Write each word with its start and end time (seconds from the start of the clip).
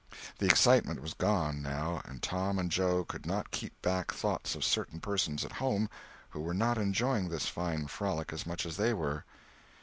The 0.39 0.47
excitement 0.47 0.99
was 0.99 1.13
gone, 1.13 1.61
now, 1.61 2.01
and 2.05 2.23
Tom 2.23 2.57
and 2.57 2.71
Joe 2.71 3.03
could 3.05 3.27
not 3.27 3.51
keep 3.51 3.79
back 3.83 4.11
thoughts 4.11 4.55
of 4.55 4.63
certain 4.63 4.99
persons 4.99 5.45
at 5.45 5.51
home 5.51 5.91
who 6.31 6.39
were 6.39 6.55
not 6.55 6.79
enjoying 6.79 7.29
this 7.29 7.45
fine 7.45 7.85
frolic 7.85 8.33
as 8.33 8.47
much 8.47 8.65
as 8.65 8.77
they 8.77 8.95
were. 8.95 9.25